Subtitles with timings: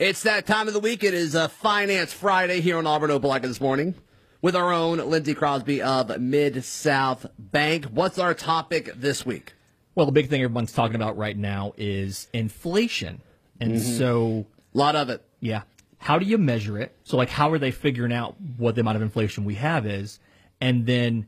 [0.00, 1.04] It's that time of the week.
[1.04, 3.94] It is a Finance Friday here on Auburn Opelika this morning
[4.40, 7.84] with our own Lindsey Crosby of Mid South Bank.
[7.84, 9.52] What's our topic this week?
[9.94, 13.20] Well, the big thing everyone's talking about right now is inflation.
[13.60, 13.98] And mm-hmm.
[13.98, 14.46] so.
[14.74, 15.22] A lot of it.
[15.38, 15.64] Yeah.
[15.98, 16.96] How do you measure it?
[17.04, 20.18] So, like, how are they figuring out what the amount of inflation we have is?
[20.62, 21.26] And then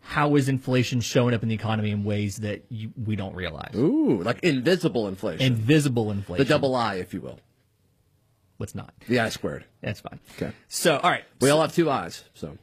[0.00, 3.74] how is inflation showing up in the economy in ways that you, we don't realize?
[3.74, 5.46] Ooh, like invisible inflation.
[5.46, 6.44] Invisible inflation.
[6.44, 7.40] The double I, if you will.
[8.56, 8.94] What's not?
[9.08, 9.64] The I squared.
[9.82, 10.18] That's fine.
[10.36, 10.52] Okay.
[10.68, 11.24] So, all right.
[11.40, 12.56] We all have two eyes, so.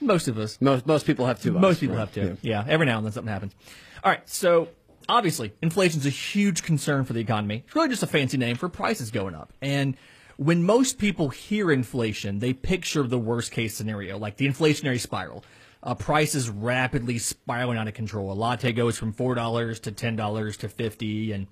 [0.00, 0.58] Most of us.
[0.60, 1.52] Most most people have two.
[1.52, 2.00] Most eyes, people right?
[2.00, 2.38] have two.
[2.42, 2.64] Yeah.
[2.64, 2.72] yeah.
[2.72, 3.54] Every now and then something happens.
[4.02, 4.26] All right.
[4.28, 4.68] So
[5.08, 7.64] obviously, inflation is a huge concern for the economy.
[7.66, 9.52] It's really just a fancy name for prices going up.
[9.60, 9.96] And
[10.36, 15.44] when most people hear inflation, they picture the worst case scenario, like the inflationary spiral.
[15.82, 18.30] Uh, prices rapidly spiraling out of control.
[18.30, 21.46] A latte goes from four dollars to ten dollars to fifty, and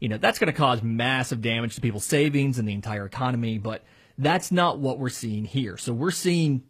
[0.00, 3.58] you know that's going to cause massive damage to people's savings and the entire economy.
[3.58, 3.82] But
[4.16, 5.76] that's not what we're seeing here.
[5.76, 6.62] So we're seeing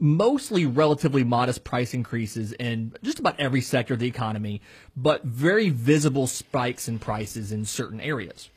[0.00, 4.60] mostly relatively modest price increases in just about every sector of the economy,
[4.96, 8.48] but very visible spikes in prices in certain areas.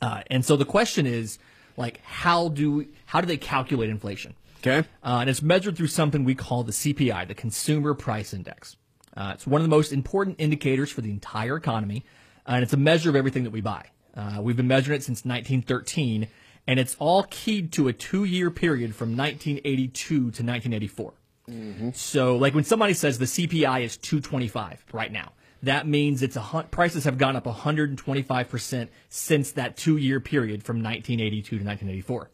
[0.00, 1.38] Uh, and so the question is,
[1.76, 4.34] like, how do how do they calculate inflation?
[4.60, 8.76] Okay, uh, and it's measured through something we call the CPI, the Consumer Price Index.
[9.16, 12.04] Uh, it's one of the most important indicators for the entire economy,
[12.48, 13.84] and it's a measure of everything that we buy.
[14.16, 16.28] Uh, we've been measuring it since 1913
[16.68, 21.12] and it's all keyed to a two year period from 1982 to 1984.
[21.48, 21.90] Mm-hmm.
[21.94, 25.32] So, like when somebody says the CPI is 225 right now,
[25.62, 30.62] that means it's a prices have gone up 125 percent since that two year period
[30.62, 32.30] from 1982 to 1984.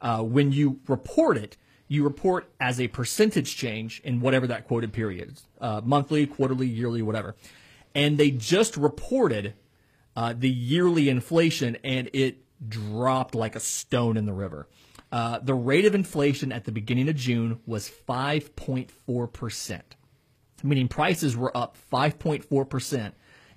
[0.00, 4.94] Uh, when you report it, you report as a percentage change in whatever that quoted
[4.94, 7.36] period is, uh, monthly, quarterly, yearly, whatever.
[7.94, 9.54] And they just reported
[10.16, 14.68] uh, the yearly inflation, and it dropped like a stone in the river.
[15.12, 19.80] Uh, the rate of inflation at the beginning of June was 5.4%,
[20.62, 23.12] meaning prices were up 5.4%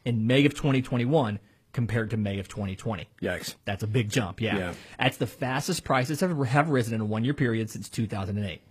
[0.06, 1.40] in May of 2021
[1.74, 3.08] compared to May of 2020.
[3.22, 3.56] Yikes.
[3.66, 4.58] That's a big jump, yeah.
[4.58, 4.74] yeah.
[5.00, 8.62] That's the fastest prices have, have risen in a one year period since 2008.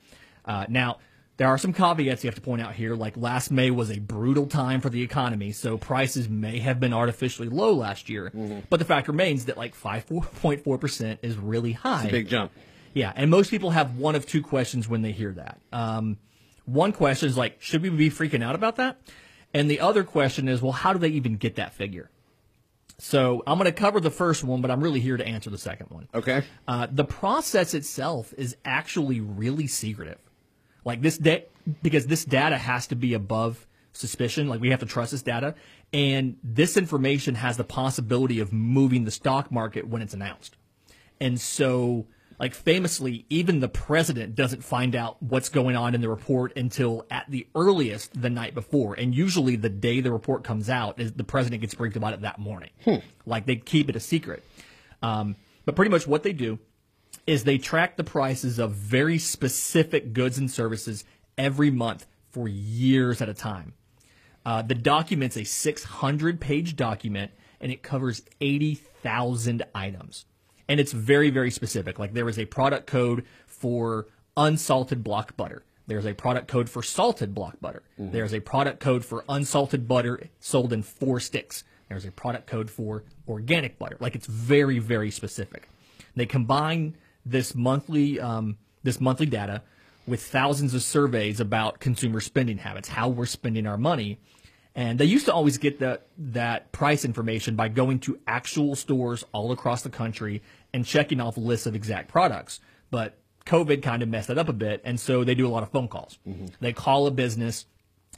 [0.45, 0.99] Uh, now,
[1.37, 3.99] there are some caveats you have to point out here, like last May was a
[3.99, 8.31] brutal time for the economy, so prices may have been artificially low last year.
[8.35, 8.61] Mm-hmm.
[8.71, 12.05] But the fact remains that like 5.4% is really high.
[12.05, 12.53] It's a big jump.
[12.95, 15.61] Yeah, and most people have one of two questions when they hear that.
[15.73, 16.17] Um,
[16.65, 18.99] one question is like, should we be freaking out about that?
[19.53, 22.11] And the other question is, well, how do they even get that figure?
[22.99, 25.59] So I'm going to cover the first one, but I'm really here to answer the
[25.59, 26.09] second one.
[26.15, 26.43] Okay.
[26.67, 30.19] Uh, the process itself is actually really secretive.
[30.87, 31.45] Like this da-
[31.83, 34.49] because this data has to be above suspicion.
[34.49, 35.57] Like we have to trust this data.
[35.93, 40.57] And this information has the possibility of moving the stock market when it's announced.
[41.21, 42.07] And so,
[42.39, 47.05] like famously, even the president doesn't find out what's going on in the report until
[47.11, 48.95] at the earliest the night before.
[48.95, 52.21] And usually the day the report comes out is the president gets briefed about it
[52.21, 52.71] that morning.
[52.85, 52.97] Hmm.
[53.25, 54.45] Like they keep it a secret.
[55.03, 56.61] Um, but pretty much what they do
[57.27, 61.05] is they track the prices of very specific goods and services
[61.37, 63.75] every month for years at a time.
[64.45, 70.25] Uh, the document's a 600 page document and it covers 80,000 items.
[70.69, 71.99] And it's very, very specific.
[71.99, 75.65] Like there is a product code for unsalted block butter.
[75.87, 77.83] There's a product code for salted block butter.
[77.99, 78.13] Mm-hmm.
[78.13, 81.65] There's a product code for unsalted butter sold in four sticks.
[81.89, 83.97] There's a product code for organic butter.
[84.01, 85.69] Like it's very, very specific.
[86.17, 89.63] They combine this monthly um, this monthly data
[90.07, 94.19] with thousands of surveys about consumer spending habits, how we're spending our money.
[94.75, 99.25] And they used to always get the, that price information by going to actual stores
[99.33, 100.43] all across the country
[100.73, 102.61] and checking off lists of exact products.
[102.91, 104.83] But COVID kind of messed that up a bit.
[104.85, 106.19] And so they do a lot of phone calls.
[106.29, 106.47] Mm-hmm.
[106.61, 107.65] They call a business.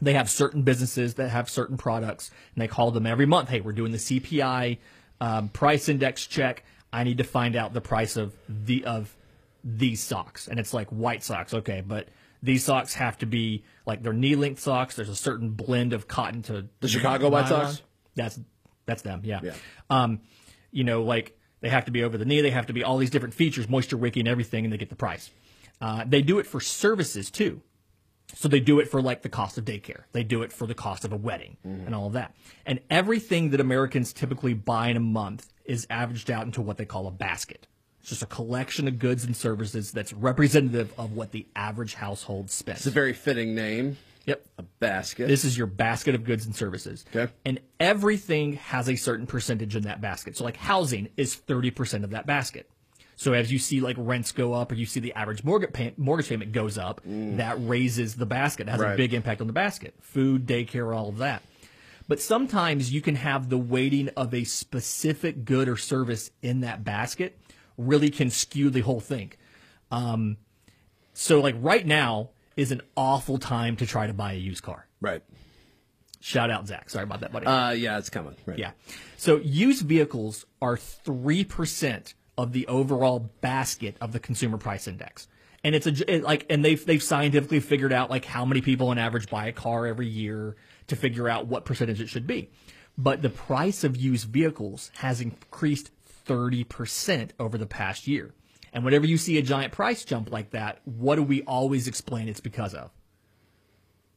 [0.03, 3.49] They have certain businesses that have certain products and they call them every month.
[3.49, 4.79] Hey, we're doing the CPI
[5.21, 6.65] um, price index check.
[6.93, 9.15] I need to find out the price of the of
[9.65, 11.55] these socks, and it's like white socks.
[11.55, 12.09] Okay, but
[12.43, 14.97] these socks have to be like they're knee length socks.
[14.97, 17.83] There's a certain blend of cotton to the Chicago White Sox.
[18.15, 18.39] That's
[18.87, 19.23] that's them.
[19.25, 19.41] Yeah.
[19.43, 19.55] yeah.
[19.91, 20.21] Um,
[20.71, 22.41] you know, like they have to be over the knee.
[22.41, 24.89] They have to be all these different features, moisture wicking, and everything, and they get
[24.89, 25.31] the price.
[25.81, 27.63] Uh, they do it for services too.
[28.39, 30.03] So they do it for like the cost of daycare.
[30.13, 31.87] They do it for the cost of a wedding mm-hmm.
[31.87, 32.37] and all of that.
[32.65, 36.85] And everything that Americans typically buy in a month is averaged out into what they
[36.85, 37.67] call a basket.
[37.99, 42.49] It's just a collection of goods and services that's representative of what the average household
[42.53, 42.79] spends.
[42.79, 43.97] It's a very fitting name.
[44.27, 44.47] Yep.
[44.59, 45.27] A basket.
[45.27, 47.05] This is your basket of goods and services.
[47.13, 47.33] Okay.
[47.45, 50.37] And everything has a certain percentage in that basket.
[50.37, 52.71] So like housing is 30% of that basket.
[53.19, 55.93] So as you see like rents go up or you see the average mortgage, pay-
[55.97, 58.69] mortgage payment goes up, that raises the basket.
[58.69, 59.95] It has a big impact on the basket.
[60.01, 61.43] Food, daycare, all of that.
[62.07, 66.85] But sometimes you can have the weighting of a specific good or service in that
[66.85, 67.37] basket
[67.77, 69.33] really can skew the whole thing.
[69.91, 70.37] Um,
[71.13, 74.87] so like right now is an awful time to try to buy a used car.
[75.01, 75.23] right.
[76.21, 76.91] Shout out Zach.
[76.91, 77.47] Sorry about that, buddy.
[77.47, 78.35] Uh, yeah, it's coming.
[78.45, 78.59] Right.
[78.59, 78.73] yeah.
[79.17, 85.27] So used vehicles are 3% of the overall basket of the consumer price index.
[85.65, 88.89] And it's a, it, like, and they've, they've scientifically figured out like how many people
[88.89, 90.57] on average buy a car every year
[90.87, 92.49] to figure out what percentage it should be.
[92.97, 95.91] But the price of used vehicles has increased
[96.27, 98.33] 30% over the past year.
[98.73, 102.29] And whenever you see a giant price jump like that, what do we always explain
[102.29, 102.91] it's because of?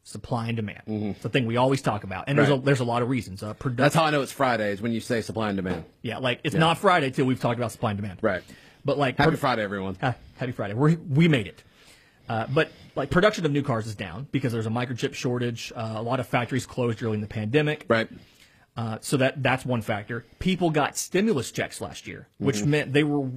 [0.03, 0.81] Supply and demand.
[0.87, 2.25] It's the thing we always talk about.
[2.27, 2.65] And there's, a, Mm-hmm.
[2.65, 3.43] There's a lot of reasons.
[3.43, 3.83] Uh, production.
[3.83, 5.85] That's how I know it's Friday is when you say supply and demand.
[6.01, 8.19] Yeah, like it's not Friday till we've talked about supply and demand.
[8.21, 8.41] Right.
[8.83, 9.95] But like Happy pro- Friday, everyone.
[10.01, 10.73] Happy Friday.
[10.73, 11.63] We we made it.
[12.27, 15.71] Uh, but like production of new cars is down because there's a microchip shortage.
[15.75, 17.85] Uh, a lot of factories closed during the pandemic.
[17.87, 18.09] Right.
[18.75, 20.25] Uh, so that that's one factor.
[20.39, 23.29] People got stimulus checks last year, which meant they were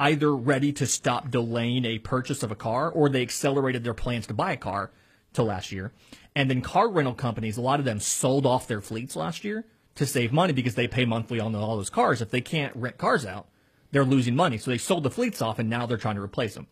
[0.00, 4.26] either ready to stop delaying a purchase of a car or they accelerated their plans
[4.26, 4.90] to buy a car
[5.34, 5.92] till last year.
[6.34, 9.66] And then car rental companies, a lot of them sold off their fleets last year
[9.96, 12.22] to save money because they pay monthly on all those cars.
[12.22, 13.48] If they can't rent cars out,
[13.90, 14.58] they're losing money.
[14.58, 16.66] So they sold the fleets off and now they're trying to replace them.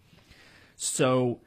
[0.74, 1.40] So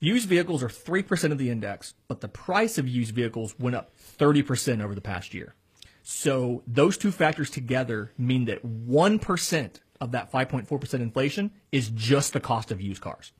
[0.00, 3.92] used vehicles are 3% of the index, but the price of used vehicles went up
[4.18, 5.54] 30% over the past year.
[6.02, 9.70] So those two factors together mean that 1%
[10.00, 13.32] of that 5.4% inflation is just the cost of used cars.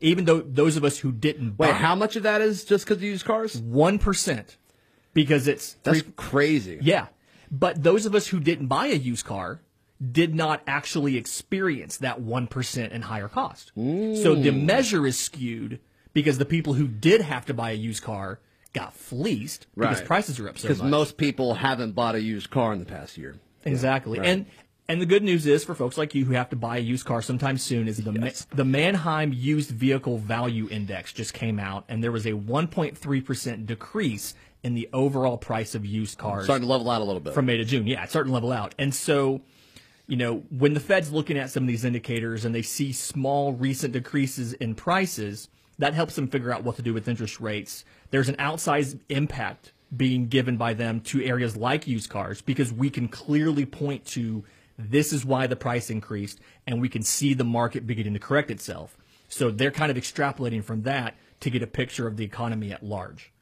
[0.00, 2.84] Even though those of us who didn't Wait, buy how much of that is just
[2.84, 3.60] because of used cars?
[3.60, 4.56] 1%
[5.12, 6.78] because it's That's three- crazy.
[6.80, 7.08] yeah.
[7.50, 9.60] But those of us who didn't buy a used car
[10.00, 13.72] did not actually experience that 1% and higher cost.
[13.74, 14.42] So mm.
[14.42, 15.80] the measure is skewed
[16.12, 18.40] because the people who did have to buy a used car
[18.72, 22.72] got fleeced because prices are up so Because most people haven't bought a used car
[22.72, 23.36] in the past year.
[23.64, 24.18] Exactly.
[24.20, 24.46] And
[24.90, 27.06] and the good news is for folks like you who have to buy a used
[27.06, 31.84] car sometime soon is the Ma- the Manheim Used Vehicle Value Index just came out
[31.88, 36.70] and there was a 1.3% decrease in the overall price of used cars Starting to
[36.72, 37.32] level out a little bit.
[37.34, 37.86] from May to June.
[37.86, 38.74] Yeah, it's starting to level out.
[38.78, 39.40] And so,
[40.06, 43.52] you know, when the Fed's looking at some of these indicators and they see small
[43.52, 45.48] recent decreases in prices,
[45.78, 47.84] that helps them figure out what to do with interest rates.
[48.10, 52.90] There's an outsized impact being given by them to areas like used cars because we
[52.90, 54.44] can clearly point to
[54.88, 58.50] this is why the price increased and we can see the market beginning to correct
[58.50, 58.96] itself.
[59.28, 62.82] So they're kind of extrapolating from that to get a picture of the economy at
[62.82, 63.32] large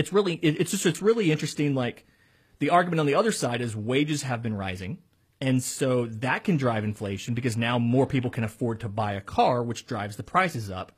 [0.00, 2.06] it's really it, it's just it's really interesting like
[2.58, 4.98] the argument on the other side is wages have been rising
[5.40, 9.20] and so that can drive inflation because now more people can afford to buy a
[9.20, 10.92] car which drives the prices up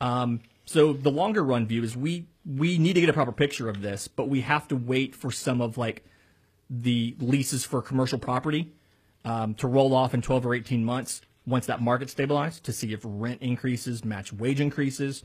[0.00, 3.68] um, so the longer run view is we we need to get a proper picture
[3.68, 6.04] of this but we have to wait for some of like
[6.82, 8.72] the leases for commercial property
[9.24, 12.92] um, to roll off in 12 or 18 months once that market stabilizes to see
[12.92, 15.22] if rent increases match wage increases.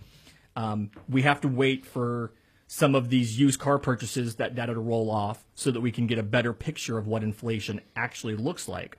[0.55, 2.33] Um, we have to wait for
[2.67, 6.05] some of these used car purchases, that data to roll off so that we can
[6.05, 8.97] get a better picture of what inflation actually looks like.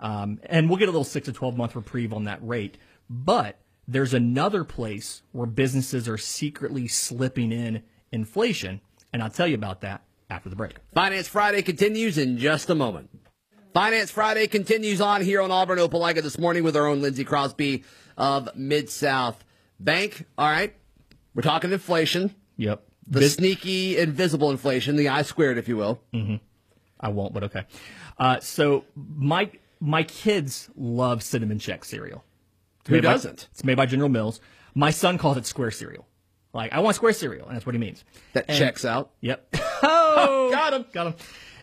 [0.00, 2.78] Um, and we'll get a little six to 12 month reprieve on that rate.
[3.10, 8.80] But there's another place where businesses are secretly slipping in inflation.
[9.12, 10.74] And I'll tell you about that after the break.
[10.94, 13.10] Finance Friday continues in just a moment.
[13.72, 17.82] Finance Friday continues on here on Auburn Opelika this morning with our own Lindsey Crosby
[18.16, 19.44] of Mid South
[19.80, 20.26] Bank.
[20.38, 20.74] All right,
[21.34, 22.84] we're talking inflation, Yep.
[23.08, 26.00] the sneaky, invisible inflation, the I squared, if you will.
[27.00, 27.64] I won't, but okay.
[28.18, 29.50] Uh, so my
[29.80, 32.24] my kids love Cinnamon Chex cereal.
[32.80, 33.48] It's Who doesn't?
[33.50, 34.40] it's made by General Mills.
[34.74, 36.06] My son calls it square cereal.
[36.54, 38.04] Like I want square cereal, and that's what he means.
[38.32, 39.10] That And- checks out.
[39.20, 39.56] Yep.
[39.86, 40.86] Oh, got him.
[40.92, 41.14] Got him.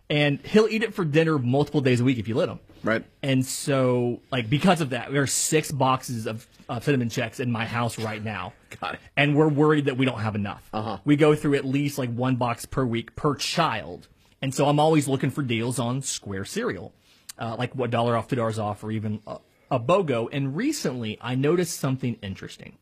[0.08, 2.60] And he'll eat it for dinner multiple days a week if you let him.
[2.84, 3.04] Right.
[3.24, 7.50] And so, like, because of that, there are six boxes of, of Cinnamon Chex in
[7.52, 8.54] my house right now.
[8.82, 9.00] Got it.
[9.16, 10.68] And we're worried that we don't have enough.
[10.74, 10.98] Uh-huh.
[11.06, 14.08] We go through at least like one box per week per child.
[14.42, 16.94] And so I'm always looking for deals on Square cereal,
[17.40, 19.38] uh, like what dollar off, two dollars off, or even a,
[19.72, 20.28] a BOGO.
[20.32, 22.78] And recently, I noticed something interesting.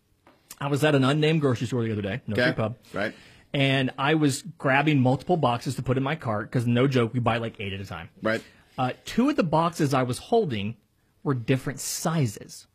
[0.61, 2.43] I was at an unnamed grocery store the other day, no Okay.
[2.45, 3.13] free pub, Right.
[3.53, 7.19] and I was grabbing multiple boxes to put in my cart because no joke, we
[7.19, 8.09] buy like eight at a time.
[8.21, 8.43] Right.
[8.77, 10.75] Uh, two of the boxes I was holding
[11.23, 12.67] were different sizes.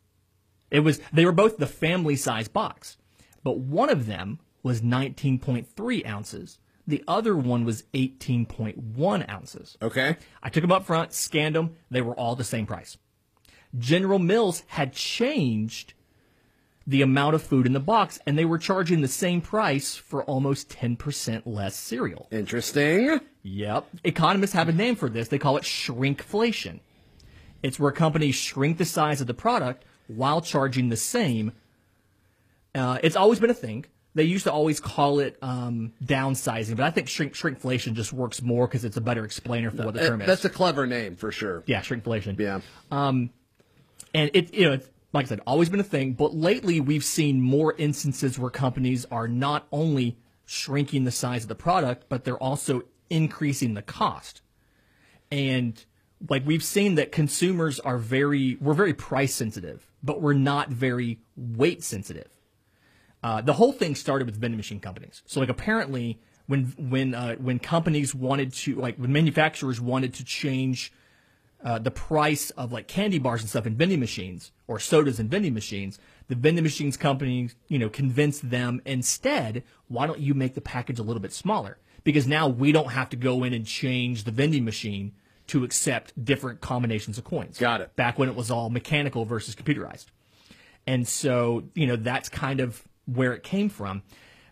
[0.71, 2.97] It was they were both the family size box,
[3.43, 6.59] but one of them was 19.3 ounces.
[6.87, 9.77] The other one was 18.1 ounces.
[9.81, 10.17] Okay.
[10.43, 11.75] I took them up front, scanned them.
[11.89, 12.97] They were all the same price.
[13.77, 15.94] General Mills had changed
[16.87, 20.23] the amount of food in the box, and they were charging the same price for
[20.23, 22.27] almost 10% less cereal.
[22.31, 23.19] Interesting.
[23.43, 23.87] Yep.
[24.03, 25.27] Economists have a name for this.
[25.27, 26.79] They call it shrinkflation.
[27.63, 31.53] It's where companies shrink the size of the product while charging the same.
[32.75, 33.85] Uh, it's always been a thing.
[34.13, 38.41] They used to always call it um, downsizing, but I think shrink shrinkflation just works
[38.41, 40.27] more because it's a better explainer for what the term is.
[40.27, 41.63] That's a clever name for sure.
[41.65, 42.39] yeah, shrinkflation.
[42.39, 42.61] Yeah.
[42.91, 43.31] Um,
[44.13, 46.13] and it you know it's, like I said, always been a thing.
[46.13, 51.47] But lately, we've seen more instances where companies are not only shrinking the size of
[51.47, 54.41] the product, but they're also increasing the cost.
[55.31, 55.83] And
[56.29, 61.19] like we've seen that consumers are very we're very price sensitive, but we're not very
[61.35, 62.29] weight sensitive.
[63.23, 65.23] Uh, the whole thing started with vending machine companies.
[65.25, 70.25] So like apparently when when uh, when companies wanted to like when manufacturers wanted to
[70.25, 70.91] change
[71.65, 75.27] uh, the price of like candy bars and stuff in vending machines or sodas in
[75.27, 80.53] vending machines, the vending machines companies, you know, convince them instead, why don't you make
[80.53, 81.79] the package a little bit smaller?
[82.03, 85.13] Because now we don't have to go in and change the vending machine
[85.47, 87.57] to accept different combinations of coins.
[87.57, 87.95] Got it.
[87.95, 90.05] Back when it was all mechanical versus computerized.
[90.85, 94.03] And so, you know, that's kind of where it came from.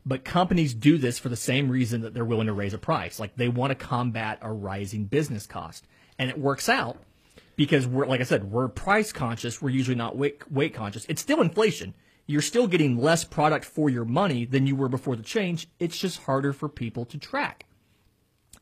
[0.04, 3.20] But companies do this for the same reason that they're willing to raise a price.
[3.20, 5.86] Like they want to combat a rising business cost.
[6.24, 7.00] And it works out
[7.58, 9.62] because we're, like I said, we're price conscious.
[9.62, 11.06] We're usually not weight, weight conscious.
[11.10, 11.96] It's still inflation.
[12.28, 15.68] You're still getting less product for your money than you were before the change.
[15.82, 17.66] It's just harder for people to track.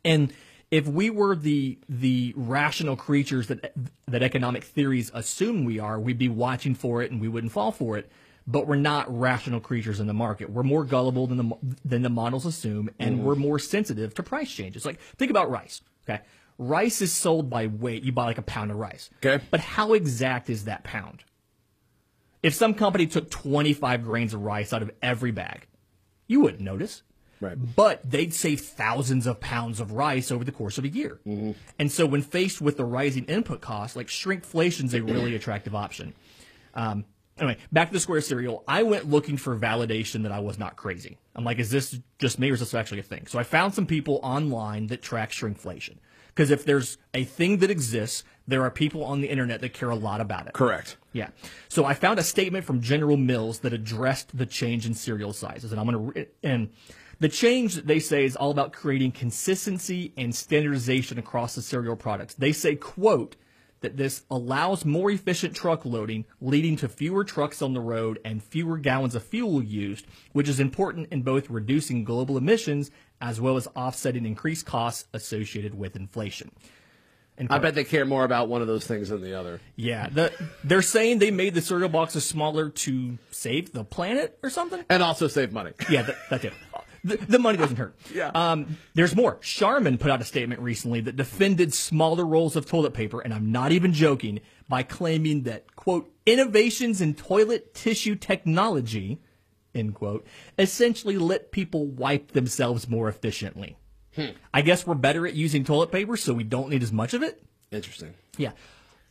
[0.03, 0.33] And
[0.71, 3.75] if we were the the rational creatures that
[4.07, 7.71] that economic theories assume we are, we'd be watching for it and we wouldn't fall
[7.71, 8.11] for it.
[8.47, 10.49] But we're not rational creatures in the market.
[10.49, 13.21] We're more gullible than the than the models assume, and mm.
[13.21, 14.83] we're more sensitive to price changes.
[14.83, 15.83] Like think about rice.
[16.09, 16.23] Okay,
[16.57, 18.03] rice is sold by weight.
[18.03, 19.09] You buy like a pound of rice.
[19.23, 19.43] Okay.
[19.51, 21.23] but how exact is that pound?
[22.43, 25.67] If some company took 25 grains of rice out of every bag,
[26.27, 27.03] you wouldn't notice.
[27.39, 27.57] Right.
[27.75, 31.19] But they'd save thousands of pounds of rice over the course of a year.
[31.79, 36.13] And so when faced with the rising input costs, like shrinkflation's a really attractive option.
[36.75, 37.05] Um,
[37.39, 38.63] anyway, back to the square cereal.
[38.67, 41.17] I went looking for validation that I was not crazy.
[41.35, 43.25] I'm like, is this just me or is this actually a thing?
[43.25, 45.97] So I found some people online that track shrinkflation.
[46.33, 49.89] Because if there's a thing that exists, there are people on the internet that care
[49.89, 50.53] a lot about it.
[50.53, 50.97] Correct.
[51.13, 51.29] Yeah.
[51.67, 55.71] So I found a statement from General Mills that addressed the change in cereal sizes,
[55.71, 56.69] and I'm going to re- and
[57.19, 61.95] the change that they say is all about creating consistency and standardization across the cereal
[61.95, 62.33] products.
[62.33, 63.35] They say, quote,
[63.81, 68.43] that this allows more efficient truck loading, leading to fewer trucks on the road and
[68.43, 72.89] fewer gallons of fuel used, which is important in both reducing global emissions
[73.21, 76.51] as well as offsetting increased costs associated with inflation.
[77.49, 79.59] I bet they care more about one of those things than the other.
[79.75, 80.31] yeah, the,
[80.63, 84.83] they're saying they made the cereal boxes smaller to save the planet or something.
[84.89, 85.71] And also save money.
[85.89, 86.53] Yeah, that, that's it.
[87.03, 87.95] The, the money doesn't hurt.
[88.13, 88.29] Yeah.
[88.35, 89.37] Um, there's more.
[89.41, 93.51] Charmin put out a statement recently that defended smaller rolls of toilet paper, and I'm
[93.51, 99.19] not even joking, by claiming that, quote, innovations in toilet tissue technology,
[99.73, 100.25] end quote,
[100.57, 103.77] essentially let people wipe themselves more efficiently.
[104.15, 104.31] Hmm.
[104.53, 107.23] I guess we're better at using toilet paper, so we don't need as much of
[107.23, 107.41] it.
[107.71, 108.13] Interesting.
[108.37, 108.51] Yeah.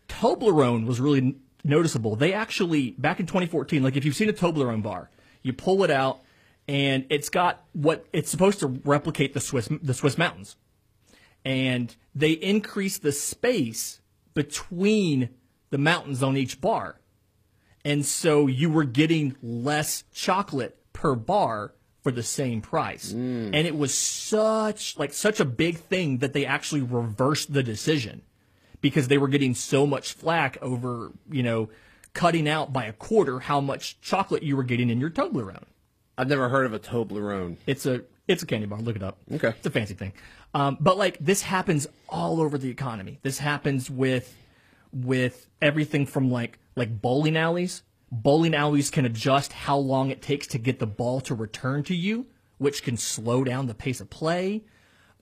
[0.09, 2.17] Toblerone was really n- noticeable.
[2.17, 5.11] They actually, back in 2014, like if you've seen a Toblerone bar,
[5.43, 6.21] you pull it out
[6.69, 10.57] and it's got what it's supposed to replicate the Swiss, the Swiss mountains.
[11.45, 14.01] And they increase the space
[14.35, 15.31] between
[15.71, 17.00] the mountains on each bar.
[17.85, 21.73] And so you were getting less chocolate per bar
[22.03, 23.13] for the same price.
[23.55, 28.23] And it was such like such a big thing that they actually reversed the decision
[28.81, 31.69] because they were getting so much flack over, you know,
[32.13, 35.65] cutting out by a quarter how much chocolate you were getting in your Toblerone.
[36.19, 37.57] I've never heard of a Toblerone.
[37.67, 38.81] It's a it's a candy bar.
[38.81, 39.19] Look it up.
[39.33, 39.49] Okay.
[39.49, 40.13] It's a fancy thing.
[40.55, 43.19] Um, but like this happens all over the economy.
[43.23, 44.35] This happens with
[44.93, 47.83] with everything from like like bowling alleys.
[48.13, 51.95] Bowling alleys can adjust how long it takes to get the ball to return to
[51.95, 52.27] you,
[52.59, 54.65] which can slow down the pace of play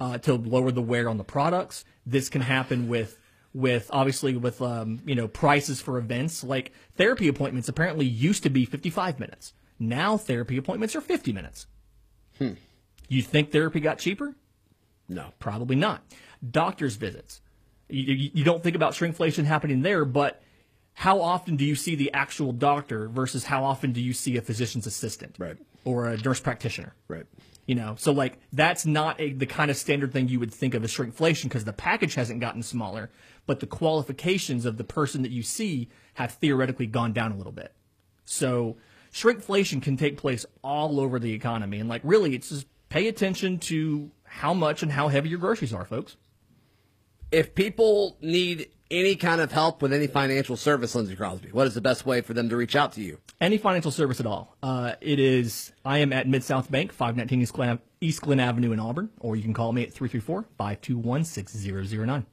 [0.00, 1.84] uh, to lower the wear on the products.
[2.06, 3.18] This can happen with
[3.54, 7.68] with obviously with um, you know prices for events like therapy appointments.
[7.68, 9.52] Apparently used to be 55 minutes.
[9.78, 11.66] Now therapy appointments are 50 minutes.
[13.08, 14.37] You think therapy got cheaper?
[15.08, 15.32] No.
[15.38, 16.02] Probably not.
[16.48, 17.40] Doctor's visits.
[17.88, 20.42] You, you, don't think about shrinkflation happening there, but
[20.92, 24.42] how often do you see the actual doctor versus how often do you see a
[24.42, 25.57] physician's assistant Right.
[25.85, 26.95] or a nurse practitioner?
[27.07, 27.25] Right.
[27.66, 30.75] You know, so like that's not a, the kind of standard thing you would think
[30.75, 33.11] of as shrinkflation because the package hasn't gotten smaller,
[33.47, 37.52] but the qualifications of the person that you see have theoretically gone down a little
[37.52, 37.73] bit.
[38.25, 38.76] So
[39.12, 43.59] shrinkflation can take place all over the economy, and like really, it's just pay attention
[43.59, 46.16] to how much and how heavy your groceries are, folks.
[47.30, 51.75] If people need any kind of help with any financial service, Lindsey Crosby, what is
[51.75, 53.18] the best way for them to reach out to you?
[53.38, 54.56] Any financial service at all.
[54.62, 58.73] Uh, it is, I am at Mid South Bank, 519 East Glenn, East Glenn Avenue
[58.73, 62.26] in Auburn, or you can call me at 334 521 6009.